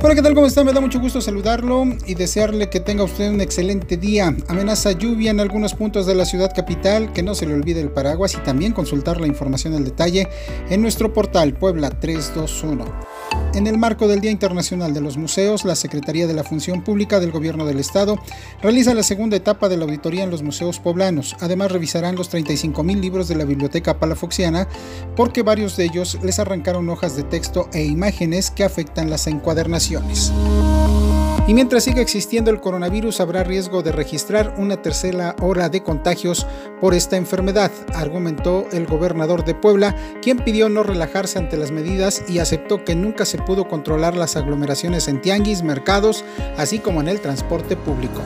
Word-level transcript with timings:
Hola, 0.00 0.14
¿qué 0.14 0.22
tal? 0.22 0.34
¿Cómo 0.36 0.46
está? 0.46 0.62
Me 0.62 0.72
da 0.72 0.80
mucho 0.80 1.00
gusto 1.00 1.20
saludarlo 1.20 1.84
y 2.06 2.14
desearle 2.14 2.70
que 2.70 2.78
tenga 2.78 3.02
usted 3.02 3.30
un 3.30 3.40
excelente 3.40 3.96
día. 3.96 4.32
Amenaza 4.46 4.92
lluvia 4.92 5.32
en 5.32 5.40
algunos 5.40 5.74
puntos 5.74 6.06
de 6.06 6.14
la 6.14 6.24
ciudad 6.24 6.54
capital, 6.54 7.12
que 7.12 7.24
no 7.24 7.34
se 7.34 7.46
le 7.46 7.54
olvide 7.54 7.80
el 7.80 7.90
paraguas 7.90 8.34
y 8.34 8.38
también 8.38 8.72
consultar 8.72 9.20
la 9.20 9.26
información 9.26 9.74
al 9.74 9.84
detalle 9.84 10.28
en 10.70 10.82
nuestro 10.82 11.12
portal 11.12 11.54
Puebla 11.54 11.90
321. 11.90 13.07
En 13.54 13.66
el 13.66 13.76
marco 13.76 14.06
del 14.06 14.20
Día 14.20 14.30
Internacional 14.30 14.94
de 14.94 15.00
los 15.00 15.16
Museos, 15.16 15.64
la 15.64 15.74
Secretaría 15.74 16.26
de 16.26 16.34
la 16.34 16.44
Función 16.44 16.82
Pública 16.82 17.18
del 17.18 17.32
Gobierno 17.32 17.66
del 17.66 17.80
Estado 17.80 18.16
realiza 18.62 18.94
la 18.94 19.02
segunda 19.02 19.36
etapa 19.36 19.68
de 19.68 19.76
la 19.76 19.84
auditoría 19.84 20.22
en 20.22 20.30
los 20.30 20.42
museos 20.42 20.78
poblanos. 20.78 21.34
Además, 21.40 21.72
revisarán 21.72 22.14
los 22.14 22.28
35 22.28 22.84
mil 22.84 23.00
libros 23.00 23.26
de 23.26 23.34
la 23.34 23.44
Biblioteca 23.44 23.98
Palafoxiana 23.98 24.68
porque 25.16 25.42
varios 25.42 25.76
de 25.76 25.86
ellos 25.86 26.18
les 26.22 26.38
arrancaron 26.38 26.88
hojas 26.88 27.16
de 27.16 27.24
texto 27.24 27.68
e 27.72 27.84
imágenes 27.84 28.50
que 28.50 28.64
afectan 28.64 29.10
las 29.10 29.26
encuadernaciones. 29.26 30.32
Y 31.48 31.54
mientras 31.54 31.84
siga 31.84 32.02
existiendo 32.02 32.50
el 32.50 32.60
coronavirus, 32.60 33.20
habrá 33.20 33.42
riesgo 33.42 33.82
de 33.82 33.90
registrar 33.90 34.54
una 34.58 34.82
tercera 34.82 35.34
hora 35.40 35.70
de 35.70 35.82
contagios 35.82 36.46
por 36.78 36.92
esta 36.92 37.16
enfermedad, 37.16 37.72
argumentó 37.94 38.66
el 38.70 38.86
gobernador 38.86 39.46
de 39.46 39.54
Puebla, 39.54 39.96
quien 40.20 40.44
pidió 40.44 40.68
no 40.68 40.82
relajarse 40.82 41.38
ante 41.38 41.56
las 41.56 41.70
medidas 41.70 42.22
y 42.28 42.40
aceptó 42.40 42.84
que 42.84 42.94
nunca 42.94 43.17
se 43.24 43.38
pudo 43.38 43.68
controlar 43.68 44.16
las 44.16 44.36
aglomeraciones 44.36 45.08
en 45.08 45.20
tianguis, 45.20 45.62
mercados, 45.62 46.24
así 46.56 46.78
como 46.78 47.00
en 47.00 47.08
el 47.08 47.20
transporte 47.20 47.76
público. 47.76 48.20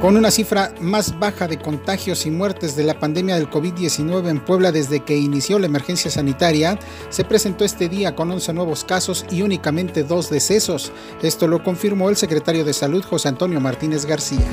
Con 0.00 0.16
una 0.16 0.30
cifra 0.30 0.72
más 0.80 1.18
baja 1.18 1.48
de 1.48 1.58
contagios 1.58 2.24
y 2.24 2.30
muertes 2.30 2.76
de 2.76 2.84
la 2.84 3.00
pandemia 3.00 3.34
del 3.34 3.50
COVID-19 3.50 4.28
en 4.28 4.38
Puebla 4.38 4.70
desde 4.70 5.00
que 5.00 5.16
inició 5.16 5.58
la 5.58 5.66
emergencia 5.66 6.08
sanitaria, 6.08 6.78
se 7.10 7.24
presentó 7.24 7.64
este 7.64 7.88
día 7.88 8.14
con 8.14 8.30
11 8.30 8.52
nuevos 8.52 8.84
casos 8.84 9.26
y 9.28 9.42
únicamente 9.42 10.04
dos 10.04 10.30
decesos. 10.30 10.92
Esto 11.20 11.48
lo 11.48 11.64
confirmó 11.64 12.10
el 12.10 12.16
secretario 12.16 12.64
de 12.64 12.74
Salud 12.74 13.04
José 13.04 13.26
Antonio 13.26 13.60
Martínez 13.60 14.06
García. 14.06 14.46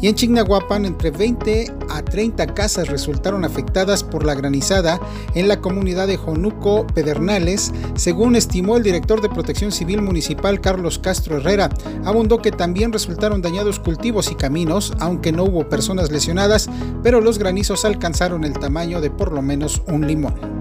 Y 0.00 0.08
en 0.08 0.14
Chignahuapan, 0.14 0.84
entre 0.84 1.10
20 1.10 1.72
a 1.88 2.02
30 2.02 2.54
casas 2.54 2.88
resultaron 2.88 3.44
afectadas 3.44 4.04
por 4.04 4.24
la 4.24 4.34
granizada 4.34 5.00
en 5.34 5.48
la 5.48 5.60
comunidad 5.60 6.06
de 6.06 6.16
Jonuco 6.16 6.86
Pedernales, 6.88 7.72
según 7.94 8.36
estimó 8.36 8.76
el 8.76 8.82
director 8.82 9.22
de 9.22 9.28
Protección 9.28 9.72
Civil 9.72 10.02
Municipal 10.02 10.60
Carlos 10.60 10.98
Castro 10.98 11.38
Herrera. 11.38 11.70
Abundó 12.04 12.42
que 12.42 12.52
también 12.52 12.92
resultaron 12.92 13.42
dañados 13.42 13.80
cultivos 13.80 14.30
y 14.30 14.34
caminos, 14.34 14.92
aunque 15.00 15.32
no 15.32 15.44
hubo 15.44 15.68
personas 15.68 16.10
lesionadas, 16.10 16.68
pero 17.02 17.20
los 17.20 17.38
granizos 17.38 17.84
alcanzaron 17.84 18.44
el 18.44 18.58
tamaño 18.58 19.00
de 19.00 19.10
por 19.10 19.32
lo 19.32 19.42
menos 19.42 19.82
un 19.86 20.06
limón. 20.06 20.55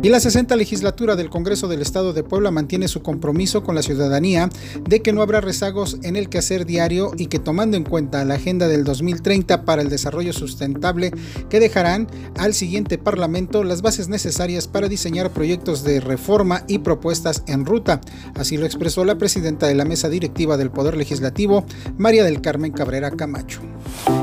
Y 0.00 0.10
la 0.10 0.20
60 0.20 0.54
legislatura 0.54 1.16
del 1.16 1.28
Congreso 1.28 1.66
del 1.66 1.82
Estado 1.82 2.12
de 2.12 2.22
Puebla 2.22 2.52
mantiene 2.52 2.86
su 2.86 3.02
compromiso 3.02 3.64
con 3.64 3.74
la 3.74 3.82
ciudadanía 3.82 4.48
de 4.88 5.02
que 5.02 5.12
no 5.12 5.22
habrá 5.22 5.40
rezagos 5.40 5.98
en 6.04 6.14
el 6.14 6.28
quehacer 6.28 6.66
diario 6.66 7.10
y 7.16 7.26
que 7.26 7.40
tomando 7.40 7.76
en 7.76 7.82
cuenta 7.82 8.24
la 8.24 8.34
agenda 8.34 8.68
del 8.68 8.84
2030 8.84 9.64
para 9.64 9.82
el 9.82 9.88
desarrollo 9.88 10.32
sustentable 10.32 11.10
que 11.50 11.58
dejarán 11.58 12.06
al 12.36 12.54
siguiente 12.54 12.96
Parlamento 12.96 13.64
las 13.64 13.82
bases 13.82 14.08
necesarias 14.08 14.68
para 14.68 14.86
diseñar 14.86 15.30
proyectos 15.30 15.82
de 15.82 15.98
reforma 15.98 16.62
y 16.68 16.78
propuestas 16.78 17.42
en 17.48 17.66
ruta. 17.66 18.00
Así 18.36 18.56
lo 18.56 18.66
expresó 18.66 19.04
la 19.04 19.18
presidenta 19.18 19.66
de 19.66 19.74
la 19.74 19.84
mesa 19.84 20.08
directiva 20.08 20.56
del 20.56 20.70
Poder 20.70 20.96
Legislativo, 20.96 21.64
María 21.96 22.22
del 22.22 22.40
Carmen 22.40 22.70
Cabrera 22.70 23.10
Camacho. 23.10 23.62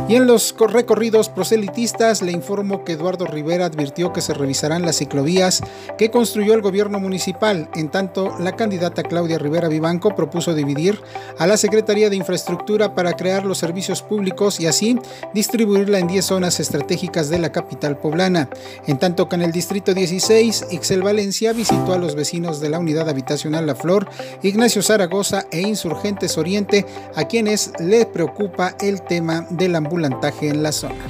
Y 0.07 0.15
en 0.15 0.27
los 0.27 0.55
recorridos 0.57 1.29
proselitistas 1.29 2.21
le 2.21 2.31
informo 2.31 2.83
que 2.83 2.93
Eduardo 2.93 3.25
Rivera 3.25 3.65
advirtió 3.65 4.13
que 4.13 4.21
se 4.21 4.33
revisarán 4.35 4.83
las 4.83 4.97
ciclovías 4.97 5.61
que 5.97 6.11
construyó 6.11 6.53
el 6.53 6.61
gobierno 6.61 6.99
municipal. 6.99 7.69
En 7.75 7.89
tanto, 7.89 8.35
la 8.39 8.55
candidata 8.55 9.01
Claudia 9.03 9.39
Rivera 9.39 9.67
Vivanco 9.67 10.15
propuso 10.15 10.53
dividir 10.53 11.01
a 11.39 11.47
la 11.47 11.57
Secretaría 11.57 12.09
de 12.09 12.15
Infraestructura 12.15 12.93
para 12.93 13.13
crear 13.13 13.45
los 13.45 13.57
servicios 13.57 14.03
públicos 14.03 14.59
y 14.59 14.67
así 14.67 14.99
distribuirla 15.33 15.99
en 15.99 16.07
10 16.07 16.23
zonas 16.23 16.59
estratégicas 16.59 17.29
de 17.29 17.39
la 17.39 17.51
capital 17.51 17.97
poblana. 17.97 18.49
En 18.85 18.99
tanto 18.99 19.27
que 19.27 19.35
en 19.35 19.41
el 19.41 19.51
distrito 19.51 19.93
16, 19.93 20.67
Ixel 20.71 21.01
Valencia 21.01 21.53
visitó 21.53 21.93
a 21.93 21.97
los 21.97 22.15
vecinos 22.15 22.59
de 22.59 22.69
la 22.69 22.79
unidad 22.79 23.09
habitacional 23.09 23.65
La 23.65 23.75
Flor, 23.75 24.07
Ignacio 24.43 24.81
Zaragoza 24.81 25.45
e 25.51 25.61
Insurgentes 25.61 26.37
Oriente, 26.37 26.85
a 27.15 27.25
quienes 27.25 27.71
les 27.79 28.05
preocupa 28.05 28.75
el 28.81 29.01
tema 29.01 29.47
del 29.57 29.75
ambulantaje 29.75 30.49
en 30.49 30.63
la 30.63 30.71
zona. 30.71 31.05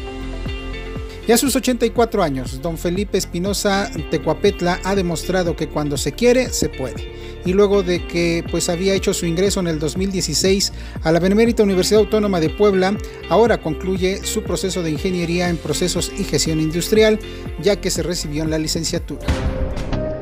Y 1.28 1.32
a 1.32 1.38
sus 1.38 1.56
84 1.56 2.22
años, 2.22 2.62
don 2.62 2.78
Felipe 2.78 3.18
Espinosa 3.18 3.92
Tecuapetla 4.12 4.80
ha 4.84 4.94
demostrado 4.94 5.56
que 5.56 5.68
cuando 5.68 5.98
se 5.98 6.12
quiere, 6.12 6.50
se 6.50 6.70
puede. 6.70 7.12
Y 7.46 7.54
luego 7.54 7.82
de 7.82 8.06
que 8.06 8.44
pues 8.52 8.70
había 8.70 8.94
hecho 8.94 9.14
su 9.14 9.26
ingreso 9.26 9.60
en 9.60 9.68
el 9.68 9.80
2016 9.80 10.72
a 11.02 11.12
la 11.12 11.20
Benemérita 11.20 11.64
Universidad 11.64 12.02
Autónoma 12.02 12.40
de 12.40 12.50
Puebla, 12.50 12.96
ahora 13.30 13.60
concluye 13.60 14.24
su 14.24 14.44
proceso 14.44 14.84
de 14.84 14.92
ingeniería 14.92 15.50
en 15.50 15.58
procesos 15.58 16.12
y 16.16 16.24
gestión 16.24 16.60
industrial, 16.60 17.20
ya 17.62 17.82
que 17.82 17.90
se 17.90 18.04
recibió 18.04 18.44
en 18.44 18.52
la 18.52 18.60
licenciatura 18.60 19.26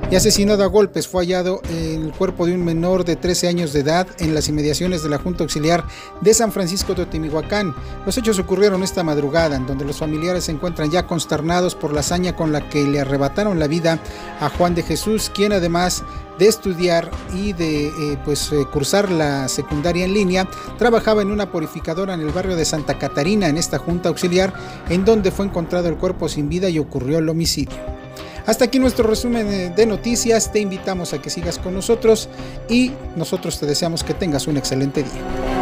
y 0.09 0.15
asesinado 0.15 0.63
a 0.63 0.67
golpes. 0.67 1.07
Fue 1.07 1.23
hallado 1.23 1.61
el 1.69 2.11
cuerpo 2.17 2.45
de 2.45 2.53
un 2.53 2.63
menor 2.63 3.05
de 3.05 3.15
13 3.15 3.47
años 3.47 3.73
de 3.73 3.81
edad 3.81 4.07
en 4.19 4.33
las 4.33 4.49
inmediaciones 4.49 5.03
de 5.03 5.09
la 5.09 5.17
Junta 5.17 5.43
Auxiliar 5.43 5.83
de 6.21 6.33
San 6.33 6.51
Francisco 6.51 6.93
de 6.93 7.03
Otimihuacán. 7.03 7.75
Los 8.05 8.17
hechos 8.17 8.39
ocurrieron 8.39 8.83
esta 8.83 9.03
madrugada, 9.03 9.55
en 9.55 9.65
donde 9.65 9.85
los 9.85 9.97
familiares 9.97 10.45
se 10.45 10.51
encuentran 10.51 10.91
ya 10.91 11.07
consternados 11.07 11.75
por 11.75 11.93
la 11.93 12.01
hazaña 12.01 12.35
con 12.35 12.51
la 12.51 12.69
que 12.69 12.83
le 12.83 12.99
arrebataron 12.99 13.59
la 13.59 13.67
vida 13.67 13.99
a 14.39 14.49
Juan 14.49 14.75
de 14.75 14.83
Jesús, 14.83 15.31
quien 15.33 15.53
además 15.53 16.03
de 16.37 16.47
estudiar 16.47 17.09
y 17.33 17.53
de 17.53 17.87
eh, 17.87 18.17
pues, 18.25 18.51
eh, 18.51 18.65
cursar 18.71 19.11
la 19.11 19.47
secundaria 19.47 20.05
en 20.05 20.13
línea, 20.13 20.49
trabajaba 20.77 21.21
en 21.21 21.31
una 21.31 21.51
purificadora 21.51 22.13
en 22.13 22.21
el 22.21 22.29
barrio 22.29 22.55
de 22.55 22.65
Santa 22.65 22.97
Catarina, 22.97 23.47
en 23.47 23.57
esta 23.57 23.77
junta 23.77 24.09
auxiliar, 24.09 24.53
en 24.89 25.05
donde 25.05 25.31
fue 25.31 25.45
encontrado 25.45 25.89
el 25.89 25.97
cuerpo 25.97 26.29
sin 26.29 26.49
vida 26.49 26.69
y 26.69 26.79
ocurrió 26.79 27.19
el 27.19 27.29
homicidio. 27.29 28.02
Hasta 28.45 28.65
aquí 28.65 28.79
nuestro 28.79 29.07
resumen 29.07 29.73
de 29.75 29.85
noticias. 29.85 30.51
Te 30.51 30.59
invitamos 30.59 31.13
a 31.13 31.21
que 31.21 31.29
sigas 31.29 31.57
con 31.59 31.73
nosotros 31.73 32.29
y 32.69 32.91
nosotros 33.15 33.59
te 33.59 33.65
deseamos 33.65 34.03
que 34.03 34.13
tengas 34.13 34.47
un 34.47 34.57
excelente 34.57 35.03
día. 35.03 35.52